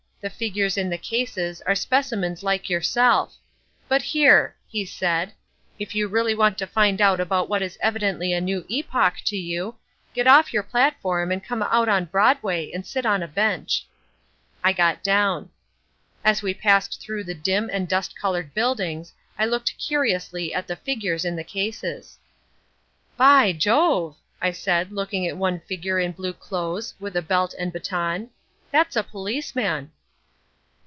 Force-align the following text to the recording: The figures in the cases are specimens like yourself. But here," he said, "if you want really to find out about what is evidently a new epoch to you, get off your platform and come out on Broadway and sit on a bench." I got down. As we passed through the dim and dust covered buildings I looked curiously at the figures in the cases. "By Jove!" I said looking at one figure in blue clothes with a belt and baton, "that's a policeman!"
The 0.21 0.29
figures 0.29 0.77
in 0.77 0.91
the 0.91 0.99
cases 0.99 1.63
are 1.63 1.73
specimens 1.73 2.43
like 2.43 2.69
yourself. 2.69 3.37
But 3.87 4.03
here," 4.03 4.55
he 4.67 4.85
said, 4.85 5.33
"if 5.79 5.95
you 5.95 6.07
want 6.07 6.13
really 6.13 6.35
to 6.57 6.67
find 6.67 7.01
out 7.01 7.19
about 7.19 7.49
what 7.49 7.63
is 7.63 7.75
evidently 7.81 8.31
a 8.31 8.39
new 8.39 8.63
epoch 8.69 9.15
to 9.25 9.35
you, 9.35 9.77
get 10.13 10.27
off 10.27 10.53
your 10.53 10.61
platform 10.61 11.31
and 11.31 11.43
come 11.43 11.63
out 11.63 11.89
on 11.89 12.05
Broadway 12.05 12.69
and 12.71 12.85
sit 12.85 13.03
on 13.03 13.23
a 13.23 13.27
bench." 13.27 13.87
I 14.63 14.73
got 14.73 15.01
down. 15.01 15.49
As 16.23 16.43
we 16.43 16.53
passed 16.53 17.01
through 17.01 17.23
the 17.23 17.33
dim 17.33 17.67
and 17.73 17.87
dust 17.89 18.13
covered 18.15 18.53
buildings 18.53 19.13
I 19.39 19.47
looked 19.47 19.75
curiously 19.79 20.53
at 20.53 20.67
the 20.67 20.75
figures 20.75 21.25
in 21.25 21.35
the 21.35 21.43
cases. 21.43 22.19
"By 23.17 23.53
Jove!" 23.53 24.17
I 24.39 24.51
said 24.51 24.91
looking 24.91 25.25
at 25.27 25.35
one 25.35 25.61
figure 25.61 25.97
in 25.97 26.11
blue 26.11 26.33
clothes 26.33 26.93
with 26.99 27.15
a 27.15 27.23
belt 27.23 27.55
and 27.57 27.73
baton, 27.73 28.29
"that's 28.71 28.95
a 28.95 29.01
policeman!" 29.01 29.91